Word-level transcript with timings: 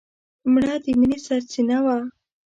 مړه 0.51 0.75
د 0.83 0.85
مینې 0.99 1.17
سرڅینه 1.25 1.77
وه 1.85 1.97